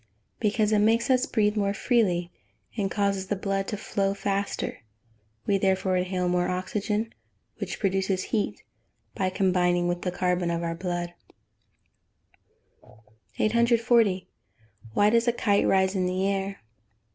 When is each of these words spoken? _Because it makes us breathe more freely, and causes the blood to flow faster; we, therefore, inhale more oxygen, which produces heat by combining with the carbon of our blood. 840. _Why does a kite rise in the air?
_Because 0.39 0.71
it 0.71 0.79
makes 0.79 1.11
us 1.11 1.27
breathe 1.27 1.55
more 1.55 1.75
freely, 1.75 2.31
and 2.75 2.89
causes 2.89 3.27
the 3.27 3.35
blood 3.35 3.67
to 3.67 3.77
flow 3.77 4.15
faster; 4.15 4.79
we, 5.45 5.59
therefore, 5.59 5.95
inhale 5.95 6.27
more 6.27 6.47
oxygen, 6.47 7.13
which 7.59 7.79
produces 7.79 8.23
heat 8.33 8.63
by 9.13 9.29
combining 9.29 9.87
with 9.87 10.01
the 10.01 10.09
carbon 10.11 10.49
of 10.49 10.63
our 10.63 10.73
blood. 10.73 11.13
840. 13.37 14.27
_Why 14.95 15.11
does 15.11 15.27
a 15.27 15.33
kite 15.33 15.67
rise 15.67 15.93
in 15.93 16.07
the 16.07 16.25
air? 16.27 16.63